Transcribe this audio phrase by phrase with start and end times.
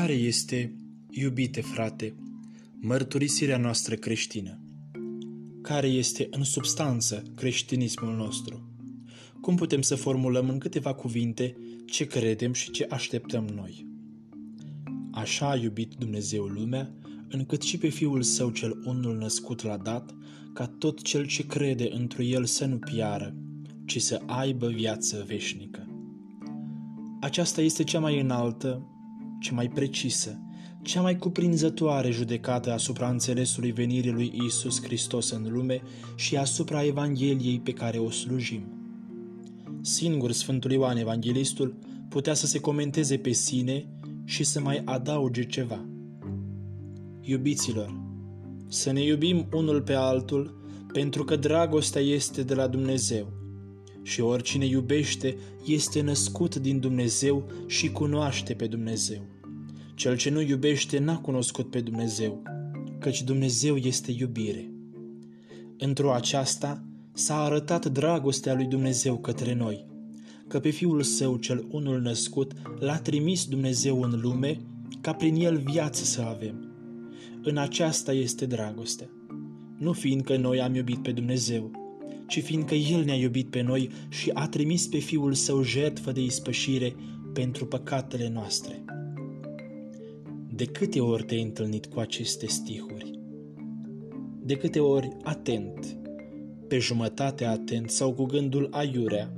[0.00, 0.74] Care este,
[1.10, 2.14] iubite frate,
[2.80, 4.60] mărturisirea noastră creștină?
[5.62, 8.62] Care este în substanță creștinismul nostru?
[9.40, 13.86] Cum putem să formulăm în câteva cuvinte ce credem și ce așteptăm noi?
[15.12, 16.94] Așa a iubit Dumnezeu lumea,
[17.28, 20.14] încât și pe Fiul Său cel unul născut l-a dat,
[20.52, 23.34] ca tot cel ce crede întru El să nu piară,
[23.84, 25.88] ci să aibă viață veșnică.
[27.20, 28.84] Aceasta este cea mai înaltă,
[29.40, 30.38] cea mai precisă,
[30.82, 35.82] cea mai cuprinzătoare judecată asupra înțelesului venirii lui Isus Hristos în lume
[36.14, 38.62] și asupra Evangheliei pe care o slujim.
[39.80, 41.74] Singur Sfântul Ioan Evanghelistul
[42.08, 43.86] putea să se comenteze pe sine
[44.24, 45.84] și să mai adauge ceva.
[47.20, 48.00] Iubiților,
[48.68, 50.58] să ne iubim unul pe altul,
[50.92, 53.39] pentru că dragostea este de la Dumnezeu.
[54.02, 59.22] Și oricine iubește este născut din Dumnezeu și cunoaște pe Dumnezeu.
[59.94, 62.42] Cel ce nu iubește n-a cunoscut pe Dumnezeu,
[62.98, 64.70] căci Dumnezeu este iubire.
[65.78, 69.86] Într-o aceasta s-a arătat dragostea lui Dumnezeu către noi,
[70.48, 74.60] că pe Fiul Său cel unul născut l-a trimis Dumnezeu în lume
[75.00, 76.74] ca prin El viață să avem.
[77.42, 79.10] În aceasta este dragostea.
[79.78, 81.70] Nu fiindcă noi am iubit pe Dumnezeu,
[82.30, 86.20] ci fiindcă El ne-a iubit pe noi și a trimis pe Fiul Său jertfă de
[86.20, 86.94] ispășire
[87.32, 88.84] pentru păcatele noastre.
[90.54, 93.10] De câte ori te-ai întâlnit cu aceste stihuri?
[94.42, 95.96] De câte ori atent,
[96.68, 99.34] pe jumătate atent sau cu gândul aiurea,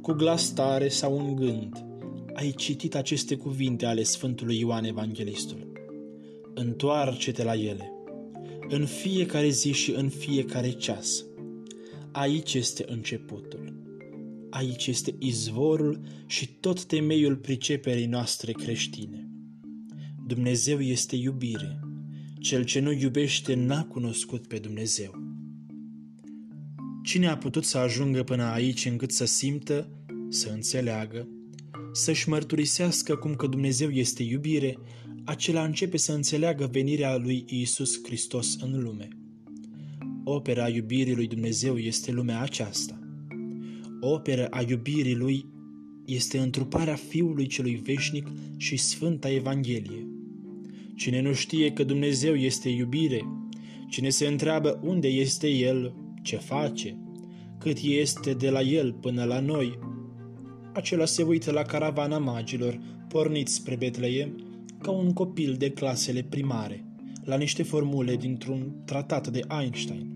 [0.00, 1.84] cu glas tare sau un gând,
[2.32, 5.72] ai citit aceste cuvinte ale Sfântului Ioan Evanghelistul.
[6.54, 7.92] Întoarce-te la ele,
[8.68, 11.24] în fiecare zi și în fiecare ceas.
[12.16, 13.82] Aici este începutul.
[14.50, 19.28] Aici este izvorul și tot temeiul priceperii noastre creștine.
[20.26, 21.80] Dumnezeu este iubire.
[22.38, 25.14] Cel ce nu iubește n-a cunoscut pe Dumnezeu.
[27.02, 29.88] Cine a putut să ajungă până aici încât să simtă,
[30.28, 31.28] să înțeleagă,
[31.92, 34.78] să-și mărturisească cum că Dumnezeu este iubire,
[35.24, 39.08] acela începe să înțeleagă venirea lui Isus Hristos în lume.
[40.26, 42.98] Opera iubirii lui Dumnezeu este lumea aceasta.
[44.00, 45.46] Opera a iubirii lui
[46.04, 50.08] este întruparea Fiului celui veșnic și Sfânta Evanghelie.
[50.96, 53.24] Cine nu știe că Dumnezeu este iubire,
[53.88, 56.98] cine se întreabă unde este El, ce face,
[57.58, 59.78] cât este de la El până la noi,
[60.72, 64.44] acela se uită la caravana magilor porniți spre Betleem
[64.82, 66.84] ca un copil de clasele primare,
[67.24, 70.12] la niște formule dintr-un tratat de Einstein.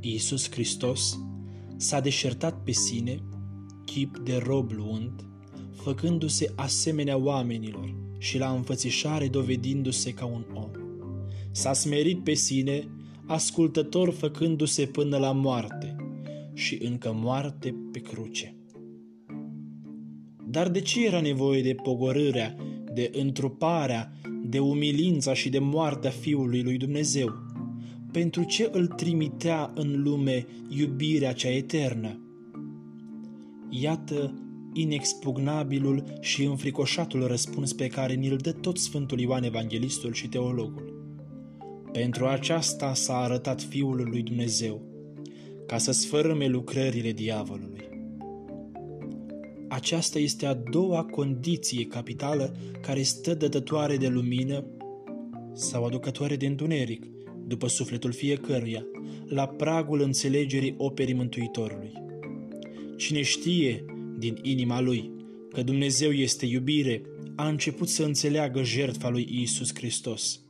[0.00, 1.18] Iisus Hristos
[1.76, 3.18] s-a deșertat pe sine,
[3.84, 5.26] chip de rob luând,
[5.72, 10.70] făcându-se asemenea oamenilor și la înfățișare dovedindu-se ca un om.
[11.50, 12.88] S-a smerit pe sine,
[13.26, 15.96] ascultător făcându-se până la moarte
[16.54, 18.56] și încă moarte pe cruce.
[20.48, 22.56] Dar de ce era nevoie de pogorârea,
[22.94, 24.12] de întruparea,
[24.54, 27.32] de umilința și de moartea Fiului lui Dumnezeu?
[28.12, 32.20] Pentru ce îl trimitea în lume iubirea cea eternă?
[33.70, 34.34] Iată
[34.72, 41.12] inexpugnabilul și înfricoșatul răspuns pe care ni-l dă tot Sfântul Ioan Evanghelistul și Teologul.
[41.92, 44.82] Pentru aceasta s-a arătat Fiul lui Dumnezeu,
[45.66, 47.93] ca să sfărâme lucrările diavolului.
[49.68, 54.64] Aceasta este a doua condiție capitală care stă dătătoare de lumină
[55.52, 57.06] sau aducătoare de întuneric,
[57.46, 58.86] după sufletul fiecăruia,
[59.26, 61.92] la pragul înțelegerii operii Mântuitorului.
[62.96, 63.84] Cine știe
[64.18, 65.10] din inima lui
[65.52, 67.02] că Dumnezeu este iubire,
[67.36, 70.40] a început să înțeleagă jertfa lui Isus Hristos.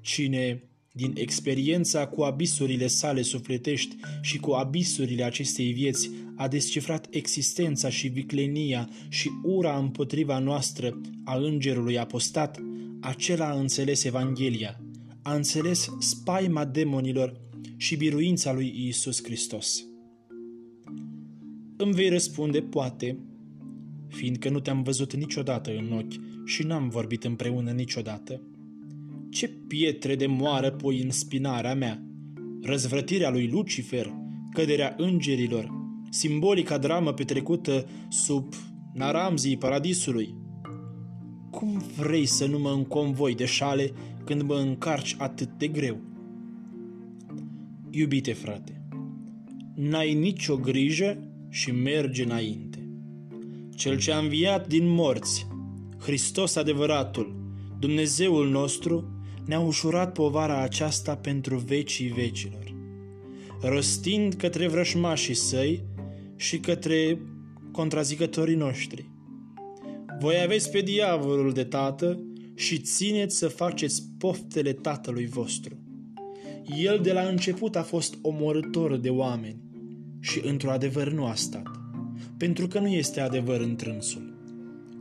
[0.00, 6.10] Cine din experiența cu abisurile sale sufletești și cu abisurile acestei vieți
[6.42, 12.62] a descifrat existența și viclenia și ura împotriva noastră a îngerului apostat,
[13.00, 14.80] acela a înțeles Evanghelia,
[15.22, 17.40] a înțeles spaima demonilor
[17.76, 19.84] și biruința lui Isus Hristos.
[21.76, 23.18] Îmi vei răspunde, poate,
[24.08, 28.40] fiindcă nu te-am văzut niciodată în ochi și n-am vorbit împreună niciodată,
[29.30, 32.02] ce pietre de moară pui în spinarea mea?
[32.62, 34.14] Răzvrătirea lui Lucifer,
[34.52, 35.81] căderea îngerilor,
[36.12, 38.54] simbolica dramă petrecută sub
[38.92, 40.34] naramzii paradisului.
[41.50, 43.92] Cum vrei să nu mă înconvoi de șale
[44.24, 46.00] când mă încarci atât de greu?
[47.90, 48.86] Iubite frate,
[49.74, 51.18] n-ai nicio grijă
[51.48, 52.88] și merge înainte.
[53.74, 55.46] Cel ce a înviat din morți,
[55.98, 57.36] Hristos adevăratul,
[57.78, 59.10] Dumnezeul nostru,
[59.46, 62.74] ne-a ușurat povara aceasta pentru vecii vecilor,
[63.60, 65.90] rostind către vrășmașii săi
[66.42, 67.20] și către
[67.72, 69.10] contrazicătorii noștri.
[70.20, 72.24] Voi aveți pe diavolul de tată
[72.54, 75.76] și țineți să faceți poftele tatălui vostru.
[76.82, 79.60] El de la început a fost omorător de oameni
[80.20, 81.70] și într-o adevăr nu a stat,
[82.36, 84.34] pentru că nu este adevăr întrânsul.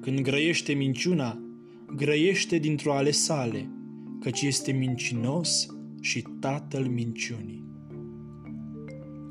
[0.00, 1.40] Când grăiește minciuna,
[1.96, 3.70] grăiește dintr-o ale sale,
[4.20, 5.66] căci este mincinos
[6.00, 7.67] și tatăl minciunii.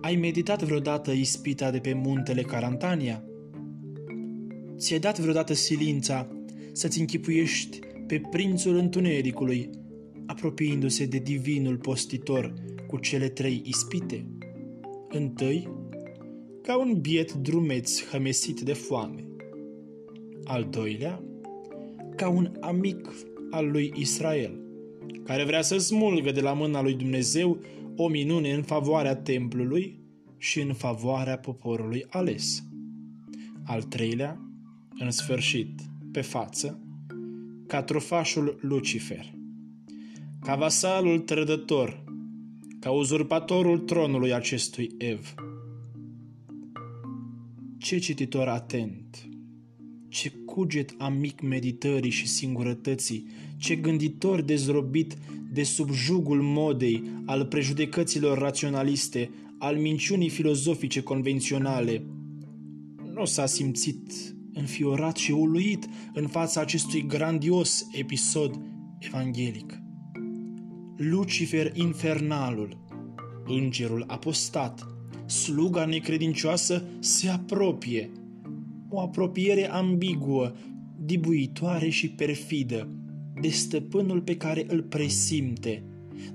[0.08, 3.24] Ai meditat vreodată ispita de pe muntele Carantania?
[4.78, 6.28] Ți-ai dat vreodată silința
[6.72, 9.70] să-ți închipuiești pe prințul întunericului,
[10.26, 12.54] apropiindu-se de divinul postitor
[12.88, 14.26] cu cele trei ispite?
[15.10, 15.70] Întâi,
[16.62, 19.28] ca un biet drumeț hămesit de foame.
[20.44, 21.24] Al doilea,
[22.16, 23.10] ca un amic
[23.52, 24.60] al lui Israel,
[25.24, 27.60] care vrea să smulgă de la mâna lui Dumnezeu
[28.00, 30.00] o minune în favoarea templului
[30.38, 32.64] și în favoarea poporului ales.
[33.64, 34.42] Al treilea,
[35.00, 36.82] în sfârșit, pe față,
[37.68, 39.34] ca trufașul Lucifer,
[40.42, 42.04] ca vasalul trădător,
[42.80, 45.34] ca uzurpatorul tronului acestui Ev.
[47.78, 49.30] Ce cititor atent!
[50.18, 53.28] Ce cuget amic meditării și singurătății,
[53.58, 55.18] ce gânditor dezrobit
[55.52, 62.04] de subjugul modei, al prejudecăților raționaliste, al minciunii filozofice convenționale.
[63.14, 68.60] Nu s-a simțit înfiorat și uluit în fața acestui grandios episod
[69.00, 69.74] evanghelic.
[70.96, 72.78] Lucifer infernalul,
[73.46, 74.88] îngerul apostat,
[75.26, 78.12] sluga necredincioasă se apropie.
[78.90, 80.54] O apropiere ambiguă,
[81.00, 82.90] dibuitoare și perfidă,
[83.42, 85.84] de stăpânul pe care îl presimte,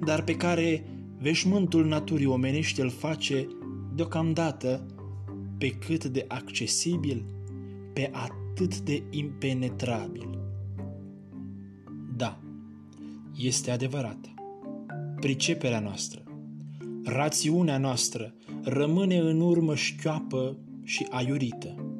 [0.04, 0.84] dar pe care
[1.18, 3.46] veșmântul naturii omenești îl face
[3.94, 4.86] deocamdată
[5.58, 7.24] pe cât de accesibil,
[7.92, 10.38] pe atât de impenetrabil.
[12.16, 12.40] Da,
[13.36, 14.34] este adevărat.
[15.20, 16.22] Priceperea noastră,
[17.04, 21.91] rațiunea noastră rămâne în urmă șchioapă și aiurită,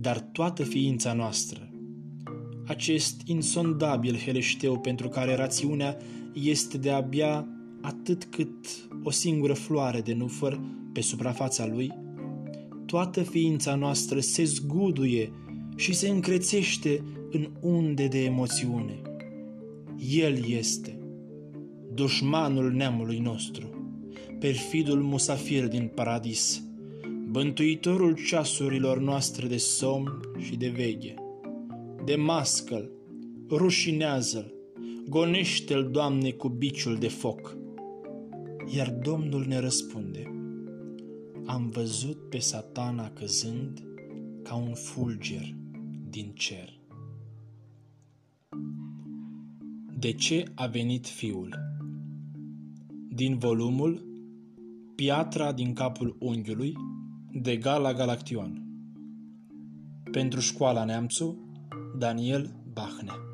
[0.00, 1.70] dar toată ființa noastră,
[2.66, 5.96] acest insondabil heleșteu pentru care rațiunea
[6.32, 7.46] este de abia
[7.80, 8.66] atât cât
[9.02, 10.60] o singură floare de nufăr
[10.92, 11.92] pe suprafața lui,
[12.86, 15.32] toată ființa noastră se zguduie
[15.76, 19.02] și se încrețește în unde de emoțiune.
[20.10, 20.98] El este,
[21.94, 23.68] dușmanul neamului nostru,
[24.38, 26.62] perfidul musafir din paradis,
[27.30, 31.14] bântuitorul ceasurilor noastre de somn și de veche
[32.04, 32.90] demască-l,
[33.48, 34.54] rușinează-l,
[35.08, 37.56] gonește-l, Doamne, cu biciul de foc.
[38.74, 40.22] Iar Domnul ne răspunde,
[41.46, 43.82] am văzut pe satana căzând
[44.42, 45.54] ca un fulger
[46.08, 46.78] din cer.
[49.98, 51.54] De ce a venit Fiul?
[53.08, 54.08] Din volumul
[54.94, 56.74] Piatra din capul unghiului
[57.32, 58.62] de Gala Galaction.
[60.10, 61.38] Pentru școala Neamțu
[61.98, 63.29] Daniel Bachnea